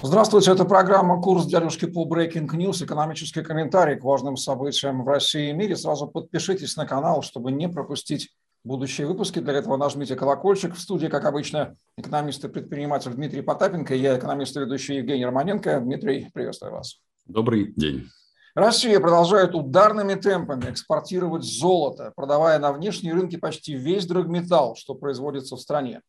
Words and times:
Здравствуйте, 0.00 0.52
это 0.52 0.64
программа 0.64 1.20
«Курс 1.20 1.46
дядюшки 1.46 1.86
по 1.86 2.06
Breaking 2.06 2.46
News», 2.46 2.84
экономический 2.84 3.42
комментарий 3.42 3.96
к 3.96 4.04
важным 4.04 4.36
событиям 4.36 5.02
в 5.02 5.08
России 5.08 5.50
и 5.50 5.52
мире. 5.52 5.74
Сразу 5.74 6.06
подпишитесь 6.06 6.76
на 6.76 6.86
канал, 6.86 7.22
чтобы 7.22 7.50
не 7.50 7.68
пропустить 7.68 8.30
будущие 8.62 9.08
выпуски. 9.08 9.40
Для 9.40 9.54
этого 9.54 9.76
нажмите 9.76 10.14
колокольчик. 10.14 10.76
В 10.76 10.78
студии, 10.78 11.08
как 11.08 11.24
обычно, 11.24 11.74
экономист 11.96 12.44
и 12.44 12.48
предприниматель 12.48 13.10
Дмитрий 13.10 13.42
Потапенко. 13.42 13.92
Я 13.92 14.16
экономист 14.16 14.56
и 14.56 14.60
ведущий 14.60 14.98
Евгений 14.98 15.26
Романенко. 15.26 15.80
Дмитрий, 15.80 16.30
приветствую 16.32 16.74
вас. 16.74 17.00
Добрый 17.26 17.72
день. 17.74 18.06
Россия 18.54 19.00
продолжает 19.00 19.56
ударными 19.56 20.14
темпами 20.14 20.70
экспортировать 20.70 21.42
золото, 21.42 22.12
продавая 22.14 22.60
на 22.60 22.72
внешние 22.72 23.14
рынки 23.14 23.34
почти 23.34 23.74
весь 23.74 24.06
драгметалл, 24.06 24.76
что 24.76 24.94
производится 24.94 25.56
в 25.56 25.60
стране. 25.60 26.02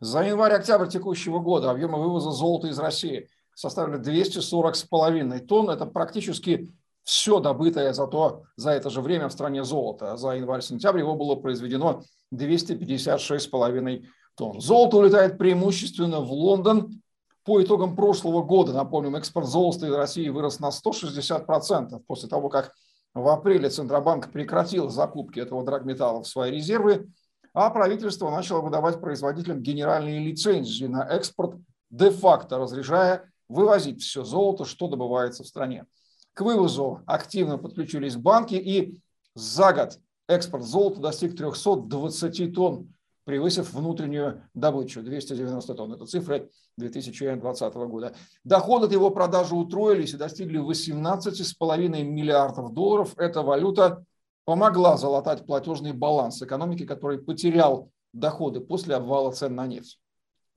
За 0.00 0.22
январь-октябрь 0.22 0.88
текущего 0.88 1.38
года 1.38 1.70
объемы 1.70 1.98
вывоза 1.98 2.30
золота 2.30 2.68
из 2.68 2.78
России 2.78 3.28
составили 3.54 4.00
240,5 4.00 5.38
тонн. 5.46 5.70
Это 5.70 5.86
практически 5.86 6.72
все 7.04 7.38
добытое 7.38 7.92
за, 7.92 8.06
то, 8.06 8.44
за 8.56 8.70
это 8.70 8.90
же 8.90 9.00
время 9.00 9.28
в 9.28 9.32
стране 9.32 9.62
золото. 9.62 10.16
За 10.16 10.30
январь-сентябрь 10.30 11.00
его 11.00 11.14
было 11.14 11.36
произведено 11.36 12.02
256,5 12.34 14.04
тонн. 14.36 14.60
Золото 14.60 14.96
улетает 14.96 15.38
преимущественно 15.38 16.20
в 16.20 16.32
Лондон. 16.32 17.00
По 17.44 17.62
итогам 17.62 17.94
прошлого 17.94 18.42
года, 18.42 18.72
напомним, 18.72 19.16
экспорт 19.16 19.46
золота 19.46 19.86
из 19.86 19.92
России 19.92 20.30
вырос 20.30 20.60
на 20.60 20.70
160% 20.70 22.00
после 22.06 22.28
того, 22.28 22.48
как 22.48 22.72
в 23.12 23.28
апреле 23.28 23.68
Центробанк 23.68 24.32
прекратил 24.32 24.88
закупки 24.88 25.40
этого 25.40 25.62
драгметалла 25.62 26.22
в 26.22 26.26
свои 26.26 26.50
резервы, 26.50 27.06
а 27.52 27.68
правительство 27.68 28.30
начало 28.30 28.62
выдавать 28.62 28.98
производителям 28.98 29.60
генеральные 29.60 30.20
лицензии 30.20 30.86
на 30.86 31.06
экспорт, 31.06 31.56
де-факто 31.90 32.58
разрешая 32.58 33.30
вывозить 33.48 34.02
все 34.02 34.24
золото, 34.24 34.64
что 34.64 34.88
добывается 34.88 35.42
в 35.42 35.46
стране. 35.46 35.86
К 36.34 36.42
вывозу 36.42 37.00
активно 37.06 37.58
подключились 37.58 38.16
банки, 38.16 38.54
и 38.54 38.98
за 39.34 39.72
год 39.72 39.98
экспорт 40.28 40.64
золота 40.64 41.00
достиг 41.00 41.36
320 41.36 42.54
тонн, 42.54 42.94
превысив 43.24 43.72
внутреннюю 43.72 44.42
добычу 44.54 45.02
290 45.02 45.74
тонн. 45.74 45.92
Это 45.94 46.06
цифры 46.06 46.50
2020 46.76 47.74
года. 47.74 48.14
Доходы 48.42 48.86
от 48.86 48.92
его 48.92 49.10
продажи 49.10 49.54
утроились 49.54 50.14
и 50.14 50.16
достигли 50.16 50.60
18,5 50.60 52.02
миллиардов 52.02 52.72
долларов. 52.72 53.14
Эта 53.16 53.42
валюта 53.42 54.04
помогла 54.44 54.96
залатать 54.96 55.46
платежный 55.46 55.92
баланс 55.92 56.42
экономики, 56.42 56.84
который 56.84 57.18
потерял 57.18 57.90
доходы 58.12 58.60
после 58.60 58.94
обвала 58.94 59.32
цен 59.32 59.54
на 59.54 59.66
нефть. 59.66 60.00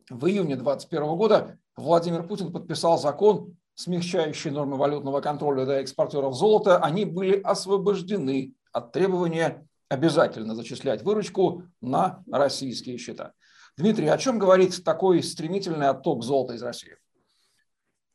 В 0.10 0.26
июне 0.28 0.56
2021 0.56 1.18
года 1.18 1.60
Владимир 1.78 2.24
Путин 2.24 2.52
подписал 2.52 2.98
закон, 2.98 3.56
смягчающий 3.76 4.50
нормы 4.50 4.78
валютного 4.78 5.22
контроля 5.22 5.64
для 5.66 5.82
экспортеров 5.82 6.36
золота. 6.36 6.78
Они 6.80 7.06
были 7.06 7.40
освобождены 7.40 8.54
от 8.72 8.92
требования 8.92 9.68
обязательно 9.88 10.56
зачислять 10.56 11.04
выручку 11.04 11.64
на 11.80 12.24
российские 12.32 12.98
счета. 12.98 13.34
Дмитрий, 13.78 14.08
о 14.08 14.18
чем 14.18 14.40
говорит 14.40 14.84
такой 14.84 15.22
стремительный 15.22 15.90
отток 15.90 16.24
золота 16.24 16.56
из 16.56 16.64
России? 16.64 16.98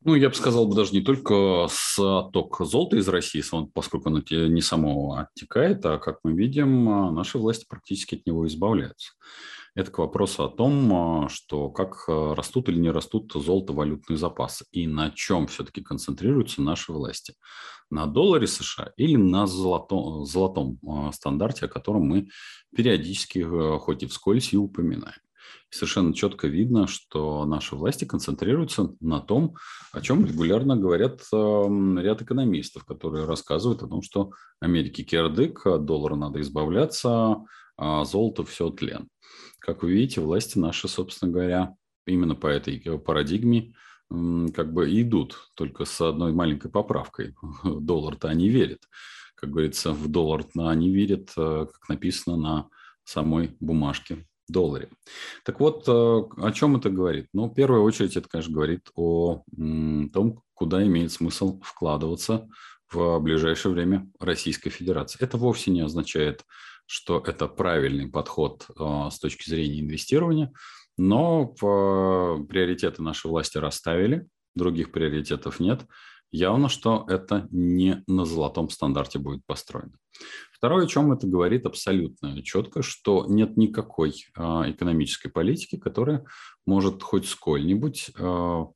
Ну, 0.05 0.17
я 0.17 0.29
бы 0.29 0.35
сказал 0.35 0.67
бы 0.67 0.75
даже 0.75 0.93
не 0.93 1.01
только 1.01 1.69
с 1.71 1.97
отток 1.97 2.61
золота 2.67 2.97
из 2.97 3.07
России, 3.07 3.45
поскольку 3.73 4.09
оно 4.09 4.21
не 4.29 4.61
само 4.61 5.15
оттекает, 5.15 5.87
а, 5.87 5.99
как 5.99 6.19
мы 6.25 6.33
видим, 6.33 7.15
наши 7.15 7.39
власти 7.39 7.65
практически 7.69 8.17
от 8.17 8.27
него 8.27 8.45
избавляются. 8.49 9.13
Это 9.75 9.91
к 9.91 9.98
вопросу 9.98 10.45
о 10.45 10.51
том, 10.51 10.92
а, 10.92 11.28
что 11.31 11.70
как 11.70 12.05
а, 12.06 12.34
растут 12.34 12.69
или 12.69 12.78
не 12.78 12.91
растут 12.91 13.33
золото-валютные 13.34 14.19
запасы 14.19 14.67
и 14.70 14.87
на 14.87 15.11
чем 15.11 15.47
все-таки 15.47 15.81
концентрируются 15.81 16.61
наши 16.61 16.92
власти. 16.92 17.34
На 17.89 18.06
долларе 18.06 18.47
США 18.47 18.93
или 18.97 19.17
на 19.17 19.47
золотом, 19.47 20.27
золотом 20.27 20.78
а, 20.87 21.11
стандарте, 21.12 21.65
о 21.65 21.69
котором 21.69 22.03
мы 22.03 22.28
периодически, 22.77 23.43
хоть 23.78 24.03
и 24.03 24.06
вскользь, 24.06 24.53
и 24.53 24.59
упоминаем. 24.59 25.21
Совершенно 25.71 26.12
четко 26.12 26.49
видно, 26.49 26.87
что 26.87 27.47
наши 27.47 27.75
власти 27.75 28.04
концентрируются 28.04 28.94
на 29.00 29.21
том, 29.21 29.56
о 29.93 30.03
чем 30.03 30.27
регулярно 30.27 30.77
говорят 30.77 31.22
ряд 31.33 32.22
экономистов, 32.22 32.84
которые 32.84 33.25
рассказывают 33.25 33.83
о 33.83 33.89
том, 33.89 34.03
что 34.03 34.33
Америке 34.60 35.03
кирдык, 35.03 35.66
от 35.66 35.87
доллара 35.87 36.15
надо 36.15 36.41
избавляться, 36.43 37.39
а 37.77 38.05
золото 38.05 38.44
все 38.44 38.71
тлен. 38.71 39.09
Как 39.59 39.83
вы 39.83 39.93
видите, 39.93 40.21
власти 40.21 40.59
наши, 40.59 40.88
собственно 40.88 41.33
говоря, 41.33 41.75
именно 42.06 42.34
по 42.34 42.47
этой 42.47 42.81
парадигме 42.99 43.75
как 44.55 44.72
бы 44.72 45.00
идут, 45.00 45.50
только 45.55 45.84
с 45.84 46.00
одной 46.00 46.33
маленькой 46.33 46.71
поправкой. 46.71 47.34
Доллар-то 47.65 48.28
они 48.28 48.49
верят. 48.49 48.81
Как 49.34 49.50
говорится, 49.50 49.93
в 49.93 50.09
доллар-то 50.09 50.69
они 50.69 50.91
верят, 50.91 51.31
э, 51.37 51.66
как 51.72 51.88
написано 51.88 52.37
на 52.37 52.69
самой 53.03 53.56
бумажке 53.59 54.27
долларе. 54.49 54.89
Так 55.44 55.59
вот, 55.59 55.89
э, 55.89 55.91
о 55.93 56.53
чем 56.53 56.77
это 56.77 56.91
говорит? 56.91 57.27
Ну, 57.33 57.47
в 57.47 57.54
первую 57.54 57.83
очередь, 57.83 58.16
это, 58.16 58.28
конечно, 58.28 58.54
говорит 58.54 58.91
о 58.94 59.43
том, 59.56 60.43
куда 60.54 60.87
имеет 60.87 61.10
смысл 61.10 61.60
вкладываться 61.62 62.49
в 62.91 63.19
ближайшее 63.19 63.72
время 63.72 64.09
Российской 64.21 64.71
Федерации. 64.71 65.19
Это 65.21 65.39
вовсе 65.39 65.71
не 65.71 65.81
означает 65.81 66.44
что 66.92 67.22
это 67.26 67.48
правильный 67.48 68.06
подход 68.06 68.66
а, 68.78 69.10
с 69.10 69.19
точки 69.19 69.48
зрения 69.48 69.80
инвестирования, 69.80 70.53
но 70.98 71.47
приоритеты 71.47 73.03
нашей 73.03 73.30
власти 73.30 73.56
расставили, 73.56 74.28
других 74.54 74.92
приоритетов 74.92 75.58
нет. 75.58 75.86
Явно, 76.30 76.69
что 76.69 77.06
это 77.08 77.48
не 77.50 78.04
на 78.06 78.26
золотом 78.26 78.69
стандарте 78.69 79.19
будет 79.19 79.41
построено. 79.47 79.92
Второе, 80.53 80.84
о 80.84 80.86
чем 80.86 81.12
это 81.12 81.26
говорит 81.26 81.64
абсолютно 81.64 82.42
четко, 82.42 82.82
что 82.82 83.24
нет 83.26 83.56
никакой 83.56 84.26
а, 84.36 84.70
экономической 84.70 85.30
политики, 85.30 85.78
которая 85.78 86.26
может 86.66 87.03
хоть 87.03 87.26
сколь-нибудь 87.26 88.10
а, 88.19 88.66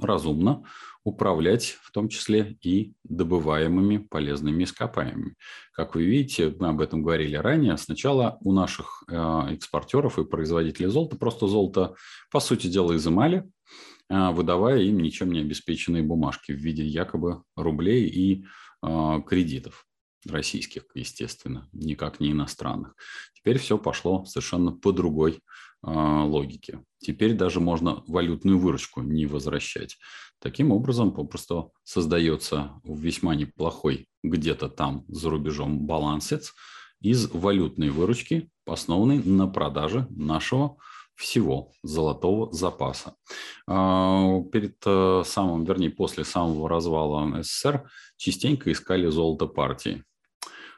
разумно 0.00 0.64
управлять 1.04 1.78
в 1.82 1.90
том 1.90 2.08
числе 2.08 2.56
и 2.62 2.94
добываемыми 3.04 3.98
полезными 3.98 4.64
ископаемыми. 4.64 5.34
Как 5.72 5.94
вы 5.94 6.04
видите, 6.04 6.54
мы 6.58 6.68
об 6.68 6.80
этом 6.80 7.02
говорили 7.02 7.36
ранее, 7.36 7.76
сначала 7.76 8.38
у 8.40 8.52
наших 8.52 9.02
э, 9.08 9.14
экспортеров 9.50 10.18
и 10.18 10.24
производителей 10.24 10.88
золота 10.88 11.16
просто 11.16 11.48
золото, 11.48 11.94
по 12.30 12.40
сути 12.40 12.68
дела, 12.68 12.96
изымали, 12.96 13.50
э, 14.08 14.30
выдавая 14.30 14.80
им 14.82 15.00
ничем 15.00 15.32
не 15.32 15.40
обеспеченные 15.40 16.02
бумажки 16.02 16.52
в 16.52 16.58
виде 16.58 16.84
якобы 16.84 17.42
рублей 17.56 18.06
и 18.06 18.44
э, 18.82 19.20
кредитов 19.26 19.86
российских, 20.26 20.84
естественно, 20.94 21.68
никак 21.72 22.20
не 22.20 22.32
иностранных. 22.32 22.94
Теперь 23.34 23.58
все 23.58 23.78
пошло 23.78 24.24
совершенно 24.24 24.72
по 24.72 24.92
другой 24.92 25.40
а, 25.82 26.24
логики. 26.24 26.84
Теперь 26.98 27.34
даже 27.34 27.60
можно 27.60 28.04
валютную 28.06 28.58
выручку 28.58 29.02
не 29.02 29.26
возвращать. 29.26 29.98
Таким 30.38 30.70
образом, 30.70 31.12
попросту 31.12 31.72
создается 31.84 32.80
весьма 32.84 33.34
неплохой 33.34 34.08
где-то 34.22 34.68
там 34.68 35.04
за 35.08 35.30
рубежом 35.30 35.86
балансец 35.86 36.52
из 37.00 37.28
валютной 37.32 37.90
выручки, 37.90 38.48
основанной 38.66 39.22
на 39.22 39.48
продаже 39.48 40.06
нашего 40.10 40.76
всего 41.14 41.72
золотого 41.82 42.52
запаса. 42.52 43.14
А, 43.66 44.40
перед 44.52 44.76
э, 44.86 45.22
самым, 45.24 45.64
вернее, 45.64 45.90
после 45.90 46.24
самого 46.24 46.68
развала 46.68 47.42
СССР 47.42 47.88
частенько 48.16 48.70
искали 48.72 49.08
золото 49.08 49.46
партии. 49.46 50.04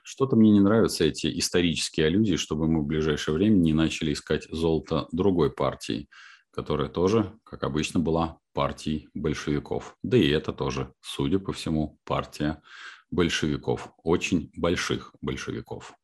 Что-то 0.07 0.37
мне 0.37 0.51
не 0.51 0.61
нравятся 0.61 1.05
эти 1.05 1.39
исторические 1.39 2.09
аллюзии, 2.09 2.37
чтобы 2.37 2.69
мы 2.69 2.83
в 2.83 2.87
ближайшее 2.87 3.35
время 3.35 3.57
не 3.57 3.73
начали 3.73 4.13
искать 4.13 4.47
золото 4.51 5.09
другой 5.13 5.51
партии, 5.51 6.11
которая 6.51 6.91
тоже, 6.91 7.33
как 7.43 7.65
обычно, 7.65 8.01
была 8.01 8.39
партией 8.53 9.09
большевиков. 9.15 9.97
Да 10.03 10.19
и 10.19 10.29
это 10.29 10.53
тоже, 10.53 10.93
судя 11.01 11.39
по 11.39 11.55
всему, 11.55 11.99
партия 12.05 12.61
большевиков, 13.11 13.95
очень 14.03 14.53
больших 14.55 15.15
большевиков. 15.23 15.95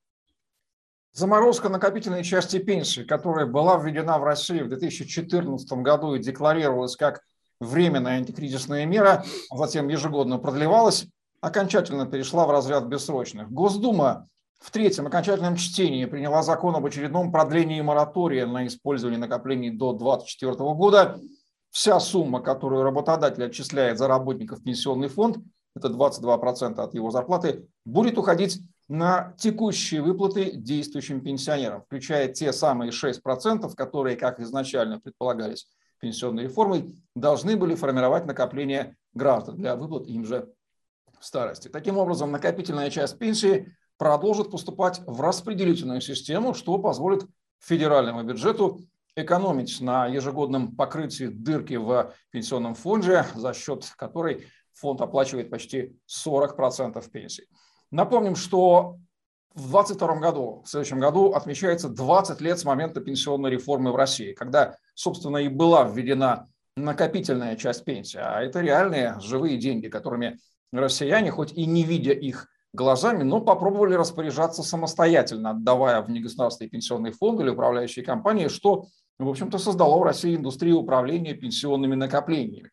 Заморозка 1.13 1.69
накопительной 1.69 2.25
части 2.25 2.59
пенсии, 2.59 3.03
которая 3.03 3.45
была 3.45 3.77
введена 3.77 4.19
в 4.19 4.25
России 4.25 4.63
в 4.63 4.69
2014 4.69 5.71
году 5.83 6.15
и 6.15 6.21
декларировалась 6.21 6.97
как 6.97 7.21
временная 7.61 8.17
антикризисная 8.17 8.87
мера, 8.87 9.27
а 9.51 9.57
затем 9.59 9.89
ежегодно 9.89 10.39
продлевалась, 10.39 11.07
окончательно 11.41 12.07
перешла 12.07 12.47
в 12.47 12.51
разряд 12.51 12.85
бессрочных. 12.87 13.51
Госдума 13.51 14.29
в 14.61 14.71
третьем 14.71 15.07
окончательном 15.07 15.57
чтении 15.57 16.05
приняла 16.05 16.43
закон 16.43 16.77
об 16.77 16.85
очередном 16.85 17.33
продлении 17.33 17.81
моратория 17.81 18.47
на 18.47 18.67
использование 18.67 19.19
накоплений 19.19 19.71
до 19.71 19.93
2024 19.93 20.53
года. 20.75 21.19
Вся 21.71 21.99
сумма, 22.01 22.41
которую 22.41 22.83
работодатель 22.83 23.45
отчисляет 23.45 23.97
за 23.97 24.09
работников 24.09 24.59
в 24.59 24.65
пенсионный 24.65 25.09
фонд, 25.09 25.39
это 25.75 25.89
22% 25.89 26.79
от 26.81 26.95
его 26.95 27.11
зарплаты, 27.11 27.67
будет 27.85 28.19
уходить 28.19 28.61
на 28.89 29.35
текущие 29.39 30.03
выплаты 30.03 30.51
действующим 30.51 31.21
пенсионерам, 31.21 31.83
включая 31.83 32.29
те 32.29 32.53
самые 32.53 32.91
6%, 32.91 33.73
которые, 33.77 34.17
как 34.17 34.41
изначально 34.41 34.99
предполагались, 34.99 35.69
пенсионной 36.01 36.45
реформой, 36.45 36.97
должны 37.15 37.57
были 37.57 37.77
формировать 37.77 38.27
накопление 38.27 38.97
граждан 39.15 39.57
для 39.57 39.77
выплат 39.77 40.07
им 40.09 40.25
же 40.25 40.53
в 41.21 41.25
старости. 41.25 41.69
Таким 41.69 41.99
образом, 41.99 42.33
накопительная 42.33 42.91
часть 42.91 43.19
пенсии 43.19 43.73
продолжит 43.99 44.51
поступать 44.51 45.01
в 45.07 45.21
распределительную 45.21 46.01
систему, 46.01 46.55
что 46.55 46.79
позволит 46.79 47.27
федеральному 47.61 48.23
бюджету 48.23 48.81
экономить 49.15 49.81
на 49.81 50.07
ежегодном 50.07 50.75
покрытии 50.75 51.27
дырки 51.27 51.75
в 51.75 52.15
пенсионном 52.31 52.75
фонде, 52.75 53.27
за 53.35 53.53
счет 53.53 53.85
которой 53.97 54.47
фонд 54.73 55.03
оплачивает 55.03 55.51
почти 55.51 55.97
40% 56.09 57.11
пенсий. 57.11 57.45
Напомним, 57.91 58.37
что 58.37 58.97
в 59.55 59.71
2022 59.71 60.15
году, 60.21 60.63
в 60.65 60.69
следующем 60.69 61.01
году, 61.01 61.33
отмечается 61.33 61.89
20 61.89 62.41
лет 62.41 62.59
с 62.59 62.65
момента 62.65 63.01
пенсионной 63.01 63.51
реформы 63.51 63.93
в 63.93 63.97
России, 63.97 64.33
когда, 64.33 64.77
собственно, 64.95 65.39
и 65.39 65.49
была 65.49 65.85
введена 65.85 66.49
накопительная 66.77 67.57
часть 67.57 67.85
пенсии. 67.85 68.21
А 68.23 68.41
это 68.41 68.61
реальные 68.61 69.19
живые 69.21 69.59
деньги, 69.59 69.89
которыми 69.89 70.39
россияне, 70.73 71.31
хоть 71.31 71.53
и 71.53 71.67
не 71.67 71.83
видя 71.85 72.13
их 72.13 72.49
глазами, 72.73 73.23
но 73.23 73.41
попробовали 73.41 73.95
распоряжаться 73.95 74.63
самостоятельно, 74.63 75.51
отдавая 75.51 76.01
в 76.03 76.11
негосударственные 76.11 76.71
пенсионные 76.71 77.13
фонды 77.13 77.43
или 77.43 77.51
управляющие 77.51 78.05
компании, 78.05 78.49
что, 78.49 78.87
в 79.19 79.29
общем-то, 79.29 79.59
создало 79.59 79.99
в 79.99 80.03
России 80.03 80.37
индустрию 80.37 80.79
управления 80.79 81.35
пенсионными 81.35 81.95
накоплениями. 81.97 82.71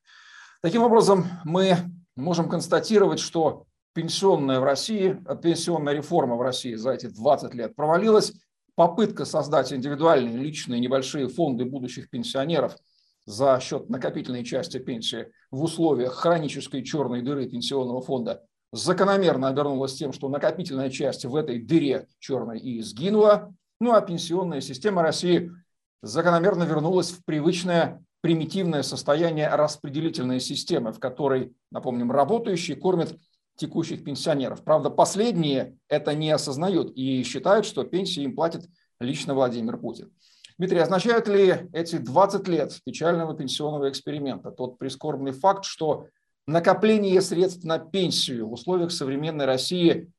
Таким 0.61 0.83
образом, 0.83 1.25
мы 1.43 1.77
можем 2.15 2.49
констатировать, 2.49 3.19
что 3.19 3.65
пенсионная 3.93 4.59
в 4.59 4.63
России, 4.63 5.17
пенсионная 5.41 5.93
реформа 5.93 6.35
в 6.35 6.41
России 6.41 6.75
за 6.75 6.91
эти 6.91 7.07
20 7.07 7.53
лет 7.55 7.75
провалилась. 7.75 8.33
Попытка 8.75 9.25
создать 9.25 9.73
индивидуальные 9.73 10.37
личные 10.37 10.79
небольшие 10.79 11.27
фонды 11.27 11.65
будущих 11.65 12.11
пенсионеров 12.11 12.75
за 13.27 13.59
счет 13.59 13.89
накопительной 13.89 14.45
части 14.45 14.79
пенсии 14.79 15.27
в 15.51 15.61
условиях 15.61 16.15
хронической 16.15 16.81
черной 16.81 17.21
дыры 17.21 17.47
пенсионного 17.47 18.01
фонда 18.01 18.41
закономерно 18.71 19.49
обернулась 19.49 19.93
тем, 19.93 20.13
что 20.13 20.29
накопительная 20.29 20.89
часть 20.89 21.25
в 21.25 21.35
этой 21.35 21.61
дыре 21.61 22.07
черной 22.19 22.59
и 22.59 22.81
сгинула. 22.81 23.53
Ну 23.79 23.93
а 23.93 24.01
пенсионная 24.01 24.61
система 24.61 25.01
России 25.01 25.51
закономерно 26.01 26.63
вернулась 26.63 27.11
в 27.11 27.23
привычное 27.25 28.03
примитивное 28.21 28.81
состояние 28.81 29.49
распределительной 29.49 30.39
системы, 30.39 30.93
в 30.93 30.99
которой, 30.99 31.53
напомним, 31.69 32.11
работающие 32.11 32.77
кормят 32.77 33.13
текущих 33.57 34.03
пенсионеров. 34.03 34.63
Правда, 34.63 34.89
последние 34.89 35.77
это 35.89 36.13
не 36.13 36.31
осознают 36.31 36.93
и 36.95 37.23
считают, 37.23 37.65
что 37.65 37.83
пенсии 37.83 38.23
им 38.23 38.35
платит 38.35 38.69
лично 38.99 39.33
Владимир 39.33 39.77
Путин. 39.77 40.11
Дмитрий, 40.57 40.79
означают 40.79 41.27
ли 41.27 41.69
эти 41.71 41.97
20 41.97 42.47
лет 42.47 42.79
печального 42.83 43.35
пенсионного 43.35 43.89
эксперимента 43.89 44.49
тот 44.49 44.79
прискорбный 44.79 45.31
факт, 45.31 45.65
что 45.65 46.07
накопление 46.47 47.21
средств 47.21 47.63
на 47.63 47.77
пенсию 47.77 48.47
в 48.47 48.53
условиях 48.53 48.91
современной 48.91 49.45
России 49.45 50.11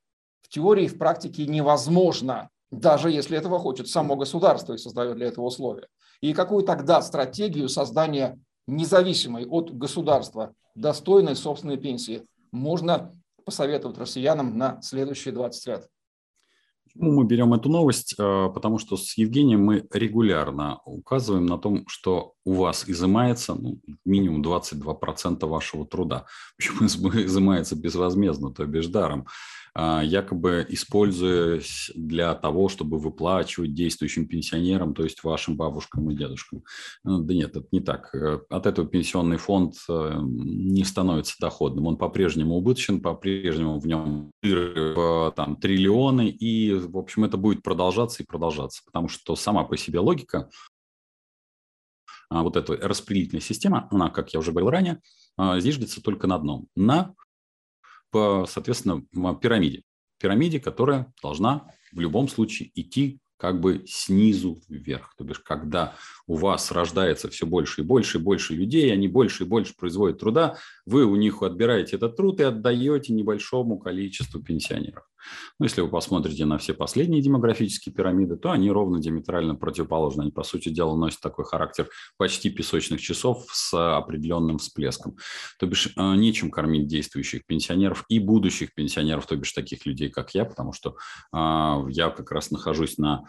в 0.42 0.48
теории 0.48 0.84
и 0.84 0.88
в 0.88 0.96
практике 0.96 1.46
невозможно, 1.46 2.50
даже 2.70 3.10
если 3.10 3.36
этого 3.36 3.58
хочет 3.58 3.88
само 3.88 4.14
государство 4.14 4.74
и 4.74 4.78
создает 4.78 5.16
для 5.16 5.26
этого 5.26 5.46
условия? 5.46 5.88
И 6.20 6.32
какую 6.32 6.62
тогда 6.62 7.02
стратегию 7.02 7.68
создания 7.68 8.38
независимой 8.68 9.44
от 9.44 9.76
государства 9.76 10.54
достойной 10.76 11.34
собственной 11.34 11.78
пенсии 11.78 12.24
можно 12.52 13.12
посоветовать 13.44 13.98
россиянам 13.98 14.56
на 14.56 14.80
следующие 14.82 15.34
20 15.34 15.66
лет? 15.66 15.88
Почему 16.98 17.12
мы 17.12 17.24
берем 17.26 17.54
эту 17.54 17.68
новость? 17.68 18.16
Э, 18.18 18.48
потому 18.52 18.78
что 18.78 18.96
с 18.96 19.16
Евгением 19.16 19.64
мы 19.64 19.86
регулярно 19.92 20.80
указываем 20.84 21.46
на 21.46 21.56
том, 21.56 21.84
что 21.86 22.32
у 22.44 22.54
вас 22.54 22.88
изымается 22.88 23.54
ну, 23.54 23.78
минимум 24.04 24.42
22% 24.42 25.46
вашего 25.46 25.86
труда. 25.86 26.26
Почему 26.56 27.10
изымается 27.10 27.76
безвозмездно, 27.76 28.52
то 28.52 28.66
бишь 28.66 28.88
даром? 28.88 29.28
А, 29.80 30.02
якобы 30.02 30.66
используясь 30.70 31.92
для 31.94 32.34
того, 32.34 32.68
чтобы 32.68 32.98
выплачивать 32.98 33.74
действующим 33.74 34.26
пенсионерам, 34.26 34.92
то 34.92 35.04
есть 35.04 35.22
вашим 35.22 35.56
бабушкам 35.56 36.10
и 36.10 36.16
дедушкам. 36.16 36.64
Ну, 37.04 37.20
да 37.22 37.32
нет, 37.32 37.54
это 37.54 37.68
не 37.70 37.78
так. 37.78 38.12
Э, 38.12 38.40
от 38.50 38.66
этого 38.66 38.88
пенсионный 38.88 39.36
фонд 39.36 39.76
э, 39.88 40.18
не 40.20 40.82
становится 40.82 41.36
доходным. 41.38 41.86
Он 41.86 41.96
по-прежнему 41.96 42.56
убыточен, 42.56 43.00
по-прежнему 43.00 43.78
в 43.78 43.86
нем 43.86 44.32
там, 45.36 45.54
триллионы, 45.54 46.28
и, 46.28 46.74
в 46.74 46.98
общем, 46.98 47.22
это 47.22 47.36
будет 47.36 47.62
продолжаться 47.62 48.24
и 48.24 48.26
продолжаться, 48.26 48.82
потому 48.84 49.06
что 49.06 49.36
сама 49.36 49.62
по 49.62 49.76
себе 49.76 50.00
логика 50.00 50.50
а, 52.30 52.42
вот 52.42 52.56
эта 52.56 52.72
распределительная 52.76 53.42
система, 53.42 53.86
она, 53.92 54.10
как 54.10 54.34
я 54.34 54.40
уже 54.40 54.50
говорил 54.50 54.70
ранее, 54.70 55.00
а, 55.36 55.60
зиждется 55.60 56.02
только 56.02 56.26
на 56.26 56.34
одном– 56.34 56.66
на 56.74 57.14
по, 58.10 58.46
соответственно, 58.48 59.02
пирамиде. 59.36 59.82
Пирамиде, 60.18 60.60
которая 60.60 61.12
должна 61.22 61.70
в 61.92 62.00
любом 62.00 62.28
случае 62.28 62.70
идти 62.74 63.20
как 63.38 63.60
бы 63.60 63.84
снизу 63.86 64.60
вверх. 64.68 65.14
То 65.16 65.24
бишь, 65.24 65.38
когда 65.38 65.94
у 66.26 66.34
вас 66.34 66.72
рождается 66.72 67.30
все 67.30 67.46
больше 67.46 67.82
и 67.82 67.84
больше 67.84 68.18
и 68.18 68.20
больше 68.20 68.54
людей, 68.54 68.92
они 68.92 69.06
больше 69.06 69.44
и 69.44 69.46
больше 69.46 69.74
производят 69.76 70.18
труда, 70.18 70.58
вы 70.84 71.04
у 71.04 71.14
них 71.14 71.42
отбираете 71.42 71.96
этот 71.96 72.16
труд 72.16 72.40
и 72.40 72.42
отдаете 72.42 73.12
небольшому 73.12 73.78
количеству 73.78 74.42
пенсионеров. 74.42 75.04
Но 75.58 75.66
если 75.66 75.80
вы 75.80 75.88
посмотрите 75.88 76.44
на 76.44 76.58
все 76.58 76.74
последние 76.74 77.22
демографические 77.22 77.94
пирамиды, 77.94 78.36
то 78.36 78.50
они 78.50 78.70
ровно 78.70 79.00
диаметрально 79.00 79.54
противоположны. 79.54 80.22
Они, 80.22 80.30
по 80.30 80.42
сути 80.42 80.68
дела, 80.68 80.96
носят 80.96 81.20
такой 81.20 81.44
характер 81.44 81.88
почти 82.16 82.50
песочных 82.50 83.00
часов 83.00 83.46
с 83.50 83.96
определенным 83.96 84.58
всплеском. 84.58 85.16
То 85.58 85.66
бишь, 85.66 85.88
э, 85.96 86.14
нечем 86.16 86.50
кормить 86.50 86.86
действующих 86.86 87.46
пенсионеров 87.46 88.04
и 88.08 88.18
будущих 88.18 88.74
пенсионеров, 88.74 89.26
то 89.26 89.36
бишь 89.36 89.52
таких 89.52 89.86
людей, 89.86 90.08
как 90.08 90.34
я, 90.34 90.44
потому 90.44 90.72
что 90.72 90.96
а, 91.32 91.84
я 91.88 92.10
как 92.10 92.30
раз 92.30 92.50
нахожусь 92.50 92.98
на 92.98 93.24